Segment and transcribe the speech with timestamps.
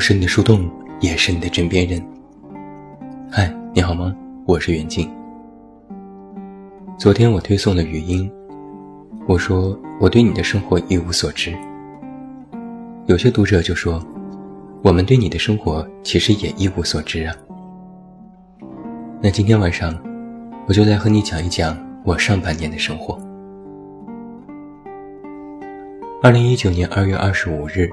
[0.00, 0.66] 我是你的树洞，
[1.00, 2.02] 也是你的枕边人。
[3.30, 4.16] 嗨，你好吗？
[4.46, 5.06] 我是袁静。
[6.96, 8.32] 昨天我推送了语音，
[9.28, 11.54] 我说我对你的生活一无所知。
[13.08, 14.02] 有些读者就说，
[14.82, 17.36] 我们对你的生活其实也一无所知啊。
[19.20, 19.94] 那今天晚上，
[20.66, 23.18] 我就来和你讲一讲我上半年的生活。
[26.22, 27.90] 二零一九年二月二十五日。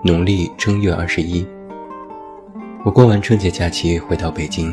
[0.00, 1.44] 农历正月二十一，
[2.84, 4.72] 我过完春节假期回到北京。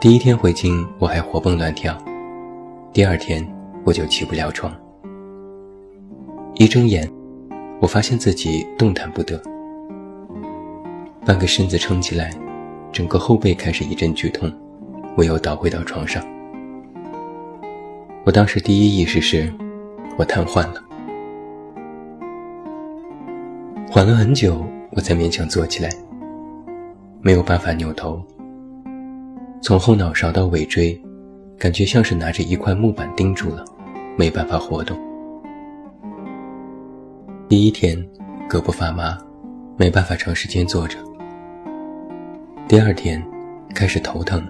[0.00, 1.94] 第一天回京，我还活蹦乱跳；
[2.92, 3.46] 第二天，
[3.84, 4.74] 我就起不了床。
[6.54, 7.08] 一睁眼，
[7.80, 9.40] 我发现自己动弹不得，
[11.24, 12.32] 半个身子撑起来，
[12.90, 14.52] 整个后背开始一阵剧痛，
[15.16, 16.20] 我又倒回到床上。
[18.24, 19.54] 我当时第一意识是，
[20.18, 20.82] 我瘫痪了。
[23.96, 25.88] 缓了很久，我才勉强坐起来。
[27.22, 28.22] 没有办法扭头，
[29.62, 31.00] 从后脑勺到尾椎，
[31.58, 33.64] 感觉像是拿着一块木板钉住了，
[34.14, 34.98] 没办法活动。
[37.48, 37.96] 第一天，
[38.50, 39.16] 胳膊发麻，
[39.78, 40.98] 没办法长时间坐着。
[42.68, 43.26] 第二天，
[43.74, 44.46] 开始头疼，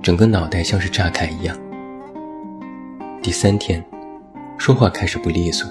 [0.00, 1.58] 整个脑袋像是炸开一样。
[3.20, 3.84] 第三天，
[4.58, 5.68] 说话开始不利索，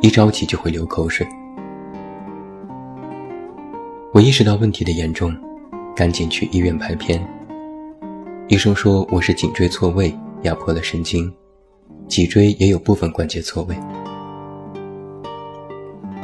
[0.00, 1.24] 一着急就会流口水。
[4.14, 5.34] 我意识到问题的严重，
[5.96, 7.26] 赶紧去医院拍片。
[8.46, 11.32] 医生说我是颈椎错位，压迫了神经，
[12.08, 13.74] 脊椎也有部分关节错位。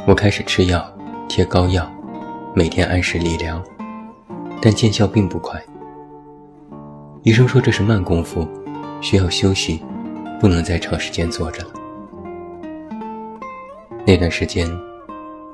[0.05, 0.87] 我开始吃药，
[1.27, 1.91] 贴膏药，
[2.53, 3.59] 每天按时理疗，
[4.61, 5.59] 但见效并不快。
[7.23, 8.47] 医生说这是慢功夫，
[9.01, 9.83] 需要休息，
[10.39, 11.71] 不能再长时间坐着了。
[14.05, 14.69] 那段时间，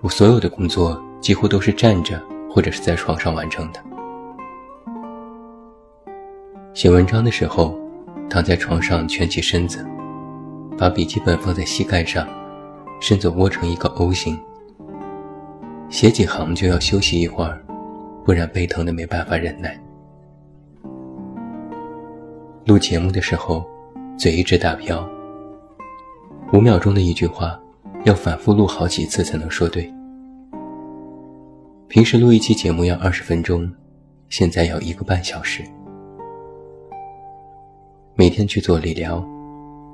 [0.01, 1.01] 我所有的工作。
[1.25, 3.83] 几乎都是站着或者是在床上完成的。
[6.71, 7.75] 写文章的时候，
[8.29, 9.83] 躺在床上蜷起身子，
[10.77, 12.27] 把笔记本放在膝盖上，
[13.01, 14.39] 身子窝成一个 O 型。
[15.89, 17.59] 写几行就要休息一会儿，
[18.23, 19.75] 不然背疼的没办法忍耐。
[22.67, 23.65] 录节目的时候，
[24.15, 25.03] 嘴一直打飘，
[26.53, 27.59] 五秒钟的一句话，
[28.03, 29.91] 要反复录好几次才能说对。
[31.95, 33.71] 平时录一期节目要二十分钟，
[34.27, 35.63] 现在要一个半小时。
[38.15, 39.25] 每天去做理疗，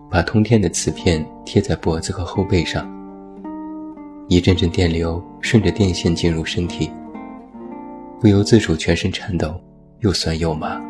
[0.10, 2.90] 把通电的磁片贴在脖子和后背上，
[4.28, 6.90] 一阵阵电流顺着电线进入身体，
[8.20, 9.54] 不由自主全身颤抖，
[10.00, 10.82] 又酸又麻。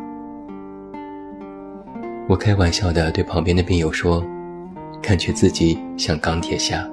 [2.26, 4.24] 我开玩笑的对旁边的病友说
[5.02, 6.88] ：“感觉自己像钢铁侠。”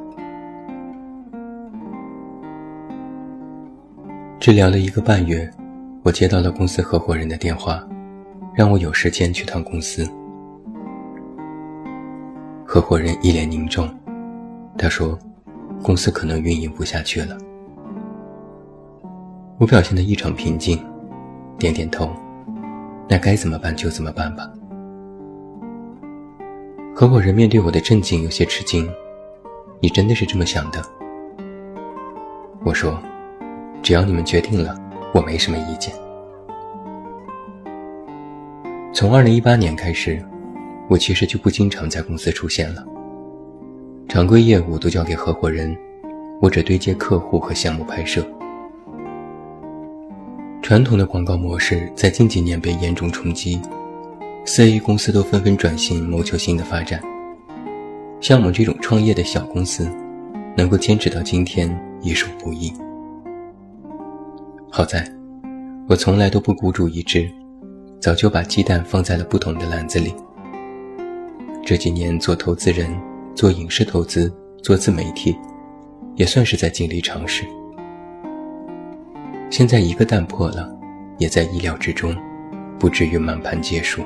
[4.39, 5.51] 治疗了一个半月，
[6.01, 7.85] 我接到了公司合伙人的电话，
[8.55, 10.09] 让我有时间去趟公司。
[12.65, 13.93] 合伙人一脸凝重，
[14.77, 15.19] 他说
[15.83, 17.37] ：“公司可能运营不下去了。”
[19.59, 20.81] 我表现得异常平静，
[21.57, 22.09] 点点头
[23.09, 24.49] ：“那该怎么办就怎么办吧。”
[26.95, 28.89] 合伙人面对我的震惊有些吃惊
[29.83, 30.81] ：“你真的是这么想的？”
[32.63, 32.97] 我说。
[33.89, 34.79] 只要你们决定了，
[35.15, 35.91] 我没什么意见。
[38.93, 40.23] 从二零一八年开始，
[40.87, 42.85] 我其实就不经常在公司出现了。
[44.07, 45.75] 常规业务都交给合伙人，
[46.39, 48.23] 我只对接客户和项目拍摄。
[50.61, 53.59] 传统的广告模式在近几年被严重冲击，
[54.45, 57.01] 四 A 公司都纷纷转型，谋求新的发展。
[58.21, 59.89] 像我们这种创业的小公司，
[60.55, 62.71] 能够坚持到今天，已属不易。
[64.71, 65.03] 好在，
[65.87, 67.27] 我从来都不孤注一掷，
[67.99, 70.13] 早就把鸡蛋放在了不同的篮子里。
[71.65, 72.87] 这几年做投资人、
[73.33, 74.31] 做影视投资、
[74.61, 75.35] 做自媒体，
[76.15, 77.43] 也算是在尽力尝试。
[79.49, 80.71] 现在一个蛋破了，
[81.17, 82.15] 也在意料之中，
[82.77, 84.03] 不至于满盘皆输。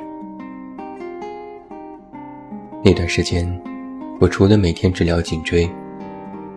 [2.82, 3.46] 那段时间，
[4.18, 5.70] 我除了每天治疗颈椎，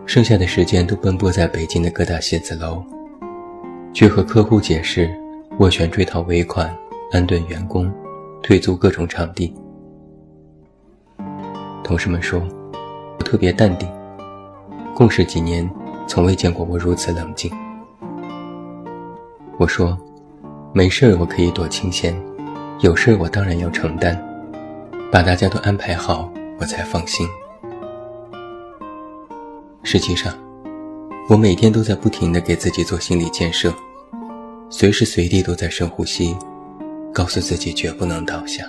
[0.07, 2.85] 剩下的时间都奔波在北京的各大写字楼。
[3.97, 5.09] 去和客户解释
[5.59, 6.71] 斡旋追讨尾款、
[7.13, 7.91] 安顿员工、
[8.43, 9.51] 退租各种场地。
[11.83, 12.39] 同事们说，
[13.19, 13.91] 我特别淡定，
[14.95, 15.67] 共事几年，
[16.07, 17.51] 从未见过我如此冷静。
[19.57, 19.97] 我说，
[20.75, 22.15] 没事儿我可以躲清闲，
[22.81, 24.23] 有事儿我当然要承担，
[25.11, 27.27] 把大家都安排好，我才放心。
[29.83, 30.35] 实际上，
[31.29, 33.75] 我每天都在不停地给自己做心理建设，
[34.71, 36.37] 随时随地都在深呼吸，
[37.13, 38.65] 告诉自己绝不能倒下。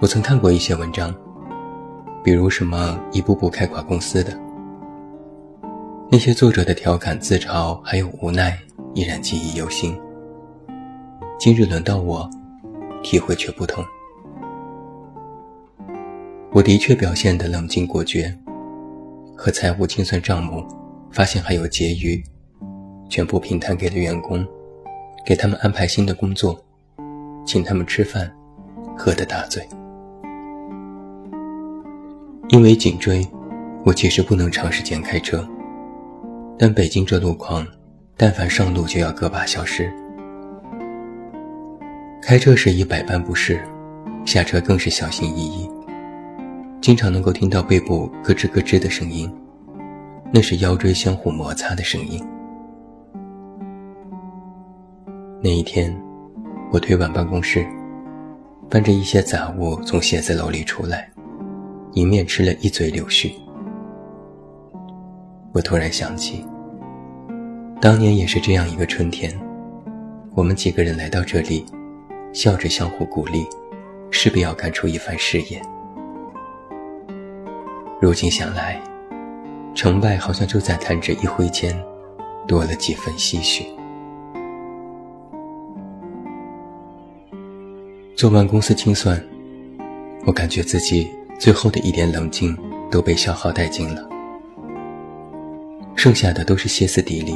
[0.00, 1.14] 我曾看过一些文章，
[2.24, 4.36] 比如什么一步步开垮公司的，
[6.10, 8.58] 那些作者的调侃、自嘲还有无奈，
[8.94, 9.96] 依然记忆犹新。
[11.38, 12.28] 今日轮到我，
[13.04, 13.84] 体会却不同。
[16.50, 18.36] 我的确表现得冷静果决，
[19.36, 20.64] 和财务清算账目，
[21.10, 22.22] 发现还有结余，
[23.08, 24.46] 全部平摊给了员工，
[25.26, 26.58] 给他们安排新的工作，
[27.44, 28.32] 请他们吃饭，
[28.96, 29.66] 喝得大醉。
[32.50, 33.26] 因为颈椎，
[33.84, 35.46] 我其实不能长时间开车，
[36.58, 37.66] 但北京这路况，
[38.16, 39.92] 但凡上路就要个把小时。
[42.22, 43.60] 开车时已百般不适，
[44.24, 45.68] 下车更是小心翼翼。
[46.84, 49.34] 经常能够听到背部咯吱咯吱的声音，
[50.30, 52.22] 那是腰椎相互摩擦的声音。
[55.42, 55.98] 那一天，
[56.70, 57.66] 我推完办公室，
[58.68, 61.10] 搬着一些杂物从写字楼里出来，
[61.94, 63.32] 迎面吃了一嘴柳絮。
[65.54, 66.44] 我突然想起，
[67.80, 69.32] 当年也是这样一个春天，
[70.34, 71.64] 我们几个人来到这里，
[72.34, 73.46] 笑着相互鼓励，
[74.10, 75.62] 势必要干出一番事业。
[78.04, 78.78] 如今想来，
[79.74, 81.74] 成败好像就在弹指一挥间，
[82.46, 83.64] 多了几分唏嘘。
[88.14, 89.18] 做完公司清算，
[90.26, 92.54] 我感觉自己最后的一点冷静
[92.90, 94.06] 都被消耗殆尽了，
[95.96, 97.34] 剩下的都是歇斯底里。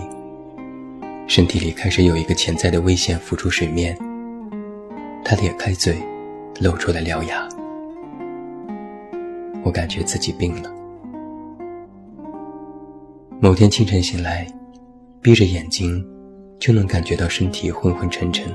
[1.26, 3.96] 身体里开始有一个潜在的危险浮出水面，
[5.24, 5.96] 他咧开嘴，
[6.60, 7.48] 露出了獠牙。
[9.68, 10.72] 我感觉自己病了。
[13.38, 14.46] 某天清晨醒来，
[15.20, 16.02] 闭着眼睛，
[16.58, 18.50] 就能感觉到身体昏昏沉沉，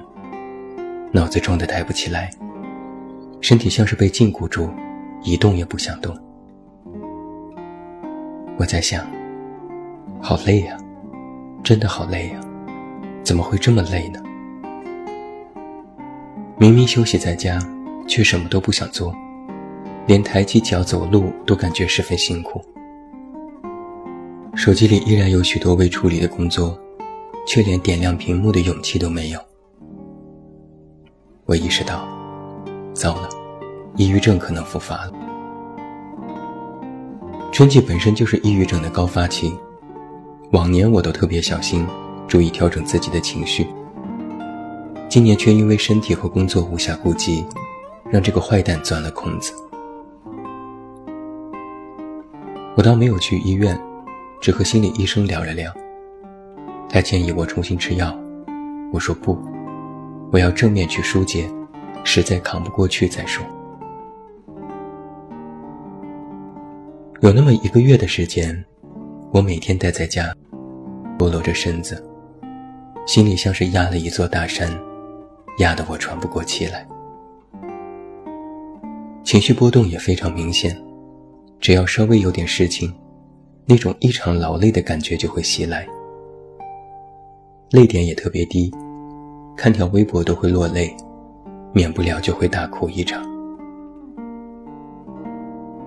[1.12, 2.32] 脑子装的抬不起来，
[3.42, 4.68] 身体像是被禁锢住，
[5.22, 6.18] 一动也不想动。
[8.58, 9.06] 我在想，
[10.20, 10.76] 好累呀，
[11.64, 12.42] 真的好累呀，
[13.24, 14.20] 怎么会这么累呢？
[16.58, 17.60] 明明休息在家，
[18.08, 19.14] 却什么都不想做。
[20.06, 22.62] 连抬起脚走路都感觉十分辛苦，
[24.54, 26.78] 手机里依然有许多未处理的工作，
[27.48, 29.40] 却连点亮屏幕的勇气都没有。
[31.46, 32.06] 我意识到，
[32.94, 33.30] 糟了，
[33.96, 35.14] 抑郁症可能复发了。
[37.54, 39.58] 春季本身就是抑郁症的高发期，
[40.52, 41.88] 往年我都特别小心，
[42.28, 43.68] 注意调整自己的情绪，
[45.08, 47.46] 今年却因为身体和工作无暇顾及，
[48.10, 49.54] 让这个坏蛋钻了空子。
[52.76, 53.80] 我倒没有去医院，
[54.42, 55.72] 只和心理医生聊了聊。
[56.90, 58.18] 他建议我重新吃药，
[58.92, 59.38] 我说不，
[60.32, 61.48] 我要正面去疏解，
[62.04, 63.46] 实在扛不过去再说。
[67.22, 68.66] 有那么一个月的时间，
[69.32, 70.36] 我每天待在家，
[71.20, 72.04] 佝偻着身子，
[73.06, 74.68] 心里像是压了一座大山，
[75.60, 76.88] 压得我喘不过气来，
[79.24, 80.76] 情绪波动也非常明显。
[81.64, 82.94] 只要稍微有点事情，
[83.66, 85.88] 那种异常劳累的感觉就会袭来，
[87.72, 88.70] 泪点也特别低，
[89.56, 90.94] 看条微博都会落泪，
[91.72, 93.24] 免不了就会大哭一场。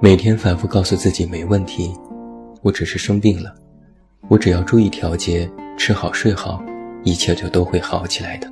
[0.00, 1.92] 每天反复告诉自己没问题，
[2.62, 3.54] 我只是生病了，
[4.28, 6.64] 我只要注意调节，吃好睡好，
[7.04, 8.50] 一切就都会好起来的。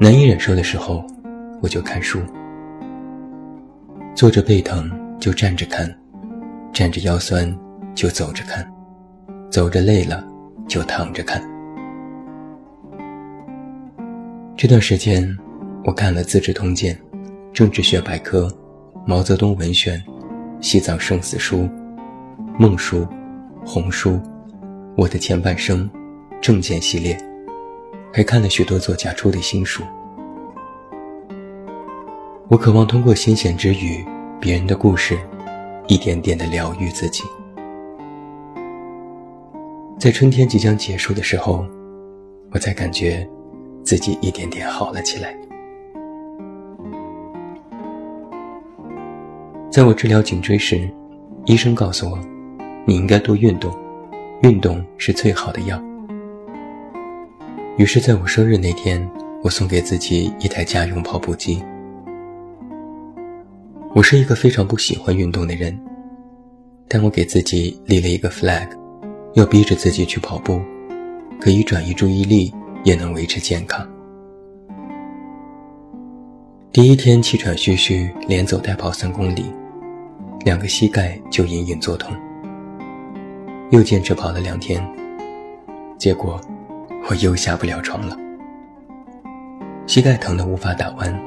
[0.00, 1.00] 难以忍受的时候，
[1.62, 2.18] 我就看书。
[4.14, 5.92] 坐着背疼就站着看，
[6.72, 7.56] 站着腰酸
[7.94, 8.70] 就走着看，
[9.50, 10.22] 走着累了
[10.68, 11.42] 就躺着看。
[14.56, 15.34] 这段时间，
[15.84, 16.94] 我看了《资治通鉴》
[17.52, 18.46] 《政治学百科》
[19.06, 19.98] 《毛泽东文选》
[20.60, 21.60] 《西藏生死书》
[22.58, 22.98] 《梦书》
[23.64, 24.10] 《红书》
[24.98, 25.88] 《我的前半生》
[26.42, 27.16] 《政见》系列，
[28.12, 29.82] 还看了许多作家出的新书。
[32.50, 34.04] 我渴望通过新鲜之语、
[34.40, 35.16] 别人的故事，
[35.86, 37.22] 一点点的疗愈自己。
[40.00, 41.64] 在春天即将结束的时候，
[42.50, 43.24] 我才感觉
[43.84, 45.32] 自己一点点好了起来。
[49.70, 50.90] 在我治疗颈椎时，
[51.44, 52.18] 医生告诉我，
[52.84, 53.72] 你应该多运动，
[54.42, 55.80] 运动是最好的药。
[57.76, 59.08] 于是，在我生日那天，
[59.44, 61.62] 我送给自己一台家用跑步机。
[63.92, 65.76] 我是一个非常不喜欢运动的人，
[66.86, 68.68] 但我给自己立了一个 flag，
[69.34, 70.62] 要逼着自己去跑步，
[71.40, 72.54] 可以转移注意力，
[72.84, 73.84] 也能维持健康。
[76.70, 79.52] 第一天气喘吁吁，连走带跑三公里，
[80.44, 82.14] 两个膝盖就隐隐作痛。
[83.70, 84.80] 又坚持跑了两天，
[85.98, 86.40] 结果
[87.08, 88.16] 我又下不了床了，
[89.84, 91.20] 膝盖疼得无法打弯，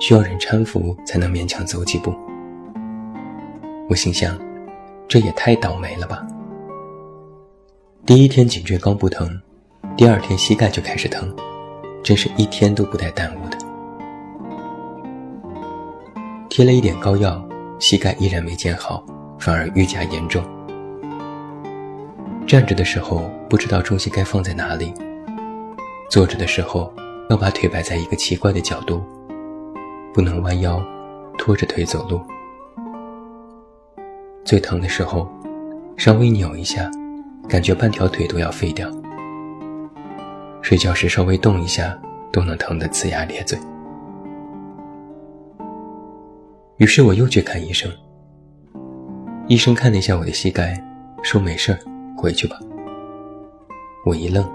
[0.00, 2.12] 需要人搀扶才能勉强走几步。
[3.88, 4.36] 我心想。
[5.08, 6.24] 这也太倒霉了吧！
[8.06, 9.28] 第一天颈椎刚不疼，
[9.96, 11.34] 第二天膝盖就开始疼，
[12.00, 13.58] 真是一天都不带耽误的。
[16.48, 17.44] 贴了一点膏药，
[17.80, 19.04] 膝盖依然没见好，
[19.36, 20.44] 反而愈加严重。
[22.46, 24.94] 站着的时候不知道重心该放在哪里，
[26.08, 26.94] 坐着的时候
[27.28, 29.02] 要把腿摆在一个奇怪的角度，
[30.12, 30.82] 不能弯腰，
[31.38, 32.20] 拖着腿走路。
[34.44, 35.28] 最疼的时候，
[35.96, 36.90] 稍微扭一下，
[37.48, 38.90] 感觉半条腿都要废掉。
[40.62, 41.96] 睡觉时稍微动一下，
[42.32, 43.58] 都能疼得呲牙咧嘴。
[46.78, 47.90] 于是我又去看医生。
[49.46, 50.82] 医生看了一下我的膝盖，
[51.22, 51.78] 说没事儿，
[52.16, 52.58] 回去吧。
[54.04, 54.48] 我一愣，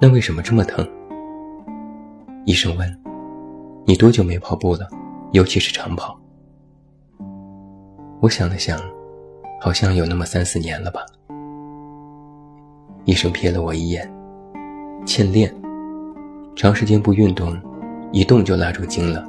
[0.00, 0.86] 那为什么这么疼？
[2.44, 2.98] 医生问
[3.92, 4.88] ：“你多久没跑步了？
[5.32, 6.18] 尤其是长跑？”
[8.22, 8.80] 我想了想，
[9.60, 11.02] 好像有那么三四年了吧。
[13.04, 14.10] 医生瞥了我一眼，
[15.04, 15.54] 欠练，
[16.56, 17.54] 长时间不运动，
[18.12, 19.28] 一动就拉住筋了，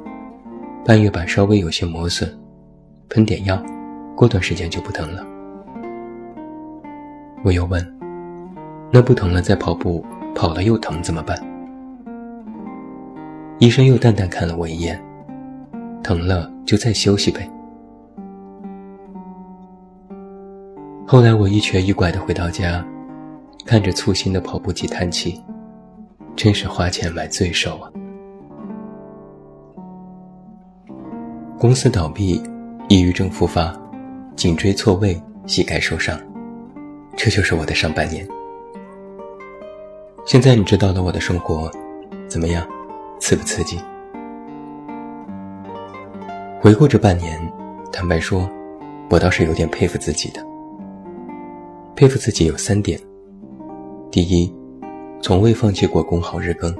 [0.82, 2.26] 半月板稍微有些磨损，
[3.10, 3.62] 喷点药，
[4.16, 5.22] 过段时间就不疼了。
[7.44, 7.86] 我又问，
[8.90, 10.02] 那不疼了再跑步，
[10.34, 11.38] 跑了又疼怎么办？
[13.60, 15.00] 医生又淡淡看了我一眼，
[16.02, 17.48] 疼了就再休息呗。
[21.06, 22.84] 后来我一瘸一拐地回到家，
[23.64, 25.40] 看着粗心的跑步机叹气，
[26.34, 27.90] 真是花钱买罪受啊！
[31.58, 32.42] 公司倒闭，
[32.88, 33.74] 抑郁症复发，
[34.34, 36.18] 颈椎错位，膝盖受伤，
[37.16, 38.26] 这就是我的上半年。
[40.26, 41.70] 现在你知道了我的生活，
[42.28, 42.66] 怎么样？
[43.26, 43.80] 刺不刺激？
[46.60, 47.40] 回顾这半年，
[47.90, 48.46] 坦白说，
[49.08, 50.44] 我倒是有点佩服自己的。
[51.96, 53.00] 佩服自己有三点：
[54.10, 54.54] 第一，
[55.22, 56.70] 从未放弃过公号日更，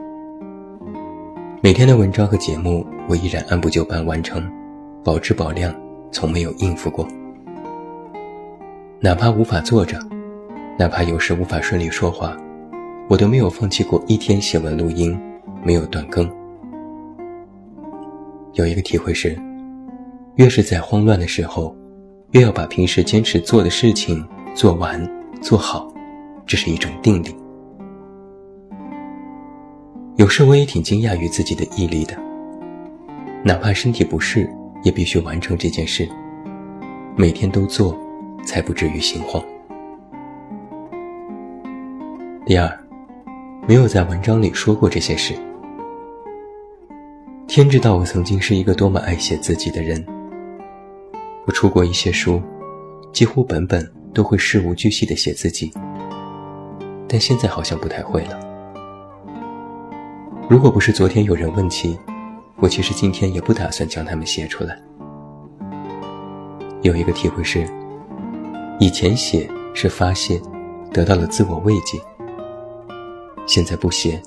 [1.62, 4.46] 每天的文章和节目我依然按部就班完成，
[5.02, 5.74] 保质保量，
[6.12, 7.08] 从没有应付过。
[9.00, 9.98] 哪怕无法坐着，
[10.78, 12.36] 哪怕有时无法顺利说话，
[13.08, 15.18] 我都没有放弃过一天写文录音，
[15.64, 16.30] 没有断更。
[18.52, 19.36] 有一个体会是，
[20.36, 21.74] 越是在慌乱的时候，
[22.30, 24.24] 越要把平时坚持做的事情。
[24.54, 25.04] 做完，
[25.42, 25.92] 做好，
[26.46, 27.34] 这是一种定力。
[30.14, 32.16] 有时我也挺惊讶于自己的毅力的，
[33.42, 34.48] 哪怕身体不适，
[34.84, 36.08] 也必须完成这件事。
[37.16, 37.98] 每天都做，
[38.44, 39.44] 才不至于心慌。
[42.46, 42.78] 第二，
[43.66, 45.34] 没有在文章里说过这些事。
[47.54, 50.04] 天知道我曾经是一个多么爱写自己的人。
[51.46, 52.42] 我出过一些书，
[53.12, 53.88] 几乎本本。
[54.12, 55.72] 都会事无巨细的写自己，
[57.08, 58.40] 但现在好像不太会了。
[60.48, 61.96] 如果不是昨天有人问起，
[62.58, 64.80] 我其实今天也不打算将它们写出来。
[66.82, 67.68] 有一个体会是，
[68.78, 70.40] 以前写是发泄，
[70.92, 71.98] 得到了自我慰藉；
[73.46, 74.20] 现在不写，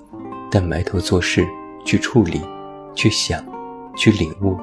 [0.49, 1.45] 但埋头做事，
[1.85, 2.41] 去处理，
[2.97, 3.45] 去想，
[3.95, 4.57] 去领悟，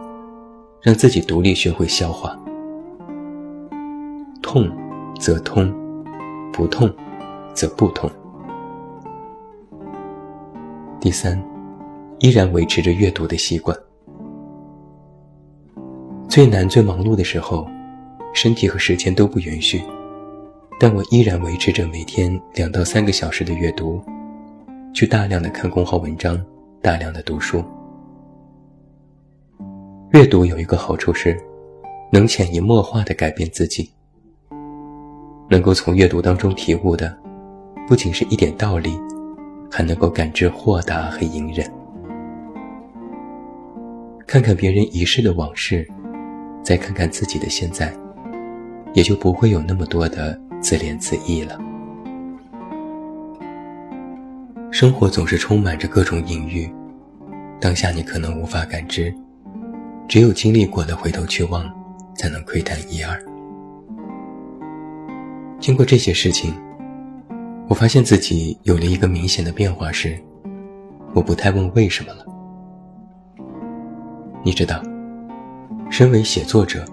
[0.83, 2.37] 让自己独立学会消化，
[4.43, 4.69] 痛。
[5.21, 5.73] 则通，
[6.53, 6.93] 不痛，
[7.55, 8.11] 则不痛。
[11.00, 11.41] 第三，
[12.19, 13.75] 依然维持着阅读的习惯。
[16.29, 17.64] 最难、最忙碌的时候，
[18.35, 19.81] 身体和时间都不允许，
[20.81, 24.03] 但我依然维持着每天两到三个小时的阅读，
[24.93, 26.45] 去大量的看公号文章，
[26.83, 27.64] 大量的读书。
[30.14, 31.37] 阅读有一个好处是，
[32.12, 33.90] 能潜移默化的改变自己。
[35.50, 37.18] 能够从阅读当中体悟的，
[37.88, 38.97] 不仅是一点道理，
[39.68, 41.68] 还能够感知豁达和隐忍。
[44.25, 45.85] 看看别人遗世的往事，
[46.62, 47.92] 再看看自己的现在，
[48.92, 51.59] 也就不会有那么多的自怜自艾了。
[54.71, 56.73] 生活总是充满着各种隐喻，
[57.61, 59.12] 当下你可能无法感知，
[60.07, 61.65] 只有经历过的回头去望，
[62.17, 63.19] 才能窥探一二。
[65.59, 66.55] 经过这些事情，
[67.69, 70.19] 我发现自己有了一个明显的变化是，
[71.15, 72.25] 我不太问为什么了。
[74.45, 74.83] 你知道，
[75.91, 76.85] 身为写作者，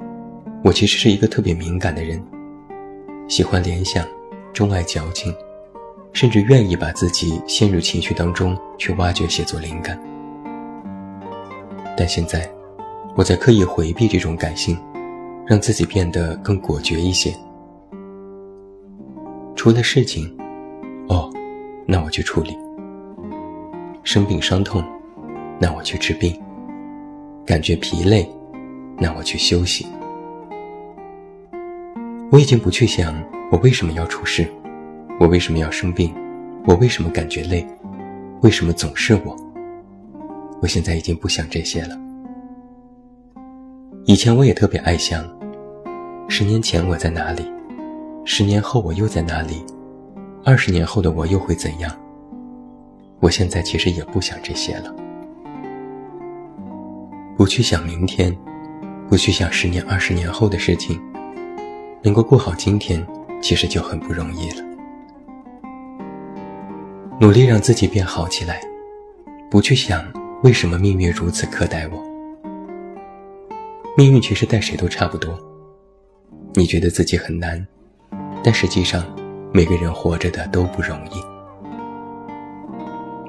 [0.63, 2.24] 我其实是一个特别敏感的人，
[3.27, 4.06] 喜欢联想，
[4.53, 5.36] 钟爱矫情，
[6.13, 10.01] 甚至愿意把自己陷入情绪当中去挖掘写作灵感。
[11.98, 12.50] 但现在，
[13.15, 14.77] 我在刻意回避这种感性，
[15.46, 17.36] 让自己变得更果决一些。
[19.56, 20.34] 出了事情，
[21.10, 21.30] 哦，
[21.86, 22.53] 那我去处理；
[24.01, 24.84] 生病伤痛，
[25.60, 26.39] 那我去治病。
[27.46, 28.27] 感觉疲累，
[28.98, 29.86] 那我去休息。
[32.32, 33.13] 我已经不去想
[33.51, 34.48] 我为什么要出事，
[35.20, 36.15] 我为什么要生病，
[36.65, 37.68] 我为什么感觉累，
[38.41, 39.36] 为什么总是我。
[40.62, 42.00] 我现在已经不想这些了。
[44.05, 45.24] 以前我也特别爱想，
[46.27, 47.46] 十年前我在哪里，
[48.25, 49.63] 十年后我又在哪里，
[50.43, 51.91] 二十年后的我又会怎样。
[53.20, 54.93] 我现在其实也不想这些了。
[57.38, 58.36] 不去想明天，
[59.08, 61.00] 不去想十年、二十年后的事情，
[62.01, 63.05] 能够过好今天，
[63.39, 64.65] 其实就很不容易了。
[67.20, 68.60] 努力让自己变好起来，
[69.48, 70.03] 不去想
[70.41, 72.11] 为什么命运如此苛待我。
[74.01, 75.38] 命运其实待谁都差不多。
[76.55, 77.63] 你觉得自己很难，
[78.43, 79.05] 但实际上，
[79.53, 81.24] 每个人活着的都不容易。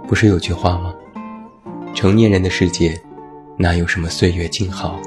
[0.08, 0.94] 不是有句话吗？
[1.94, 2.98] 成年人的世界。
[3.58, 4.98] 哪有什么岁月静好，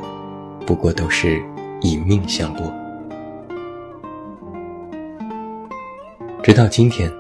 [0.68, 1.42] 不过都是
[1.82, 2.72] 以命相搏。
[6.44, 7.12] 直到今天，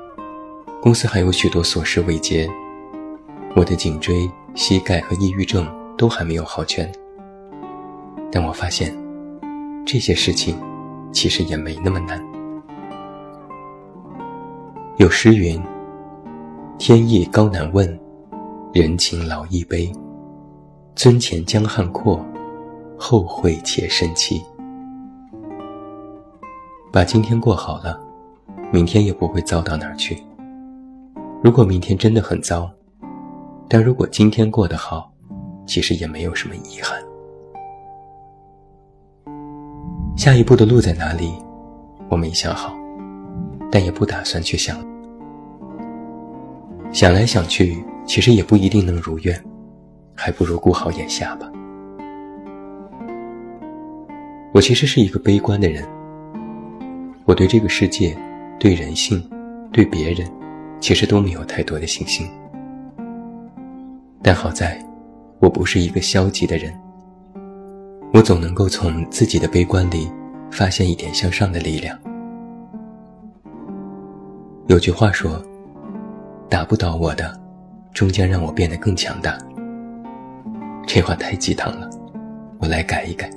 [0.84, 2.48] 公司还有许多琐事未结，
[3.56, 5.68] 我的颈椎、膝盖和抑郁症
[5.98, 6.88] 都还没有好全。
[8.32, 8.96] 但我发现，
[9.86, 10.58] 这些事情
[11.12, 12.24] 其实也没那么难。
[14.98, 15.62] 有诗云
[16.80, 18.00] ：“天意高难问，
[18.74, 19.92] 人情老易悲。”
[20.96, 22.26] 尊前江汉阔，
[22.98, 24.42] 后会且深凄。
[26.92, 28.00] 把今天过好了，
[28.72, 30.18] 明天也不会糟到哪儿去。
[31.44, 32.72] 如果明天真的很糟，
[33.68, 35.12] 但如果今天过得好，
[35.68, 36.98] 其实也没有什么遗憾。
[40.16, 41.34] 下一步的路在哪里，
[42.10, 42.74] 我没想好，
[43.70, 44.78] 但也不打算去想。
[46.92, 49.44] 想来想去，其实也不一定能如愿。
[50.18, 51.52] 还不如顾好眼下吧。
[54.54, 55.86] 我其实是一个悲观的人，
[57.26, 58.16] 我对这个世界、
[58.58, 59.22] 对人性、
[59.74, 60.26] 对别人，
[60.80, 62.26] 其实都没有太多的信心。
[64.24, 64.82] 但好在，
[65.40, 66.74] 我不是一个消极的人，
[68.16, 70.10] 我总能够从自己的悲观里
[70.50, 72.00] 发现一点向上的力量。
[74.68, 75.44] 有句话说
[76.48, 77.38] ：“打不倒我的，
[77.94, 79.38] 终将让我变得更强大。”
[80.88, 81.90] 这话太鸡汤了，
[82.60, 83.30] 我来改一改。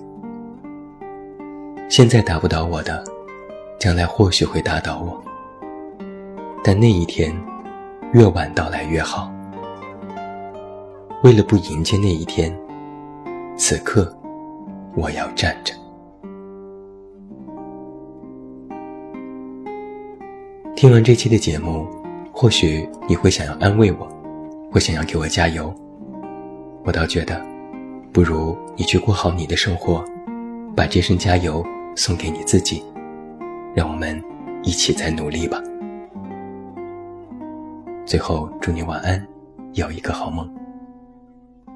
[1.88, 3.02] 现在打不倒我的，
[3.80, 5.20] 将来或许会打倒我。
[6.62, 7.36] 但那一天，
[8.12, 9.28] 越晚到来越好。
[11.24, 12.56] 为了不迎接那一天，
[13.56, 14.16] 此刻，
[14.98, 15.72] 我要站着。
[20.74, 21.86] 听完这期的节目，
[22.32, 24.08] 或许你会想要安慰我，
[24.72, 25.72] 会想要给我加油。
[26.84, 27.40] 我倒觉得，
[28.12, 30.04] 不如你去过好你的生活，
[30.74, 32.82] 把这声加油送给你自己，
[33.76, 34.20] 让我们
[34.64, 35.62] 一起再努力吧。
[38.04, 39.24] 最后，祝你晚安，
[39.74, 40.48] 有一个好梦。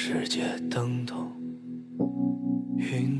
[0.00, 1.28] 世界等同
[2.76, 3.17] 云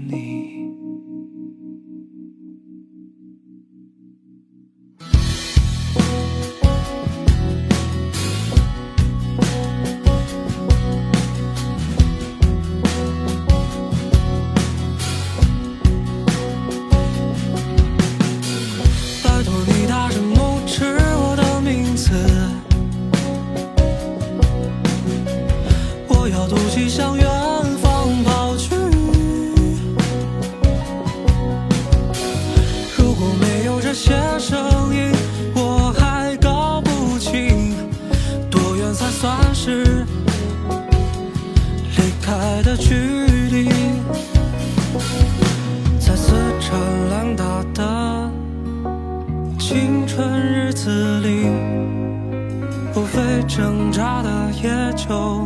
[53.59, 55.44] 挣扎的也就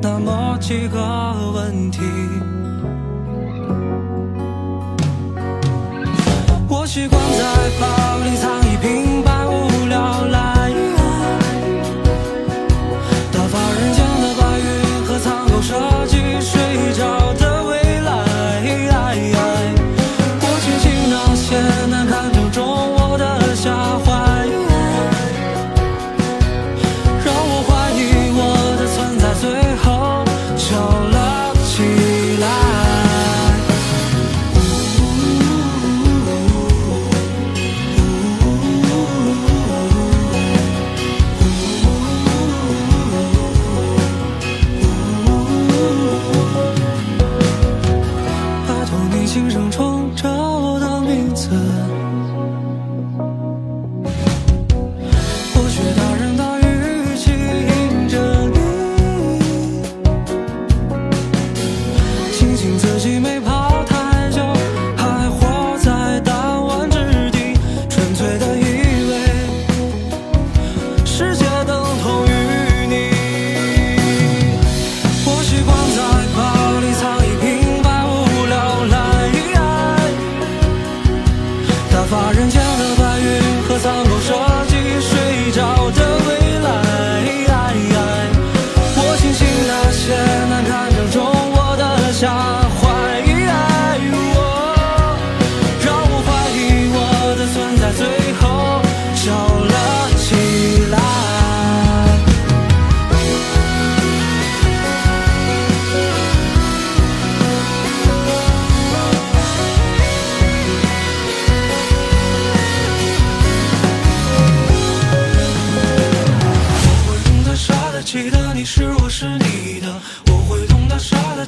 [0.00, 0.98] 那么几个
[1.52, 2.00] 问题。
[6.66, 7.44] 我习惯在
[7.78, 8.57] 包里藏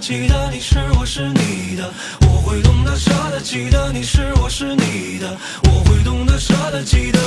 [0.00, 1.92] 记得你是，我是你的。
[2.22, 3.38] 我会懂得舍得。
[3.38, 5.36] 记得你是，我是你的。
[5.64, 6.82] 我会懂得舍得。
[6.82, 7.20] 记得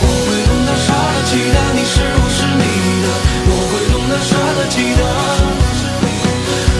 [0.00, 1.22] 我会懂得舍得。
[1.28, 2.64] 记得你是，我是你
[3.04, 3.08] 的。
[3.46, 4.64] 我会懂得舍得。
[4.72, 5.04] 记得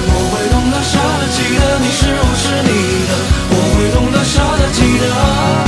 [0.08, 1.28] 我会懂得舍得。
[1.36, 2.72] 记得你是，我是你
[3.06, 3.12] 的。
[3.52, 4.72] 我会懂得舍得。
[4.72, 5.65] 记得。